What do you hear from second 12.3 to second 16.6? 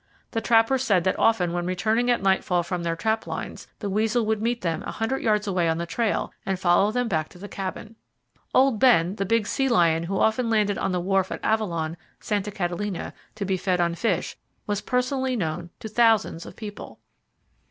Catalina, to be fed on fish, was personally known to thousands of